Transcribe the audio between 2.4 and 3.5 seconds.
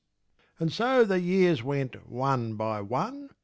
by one.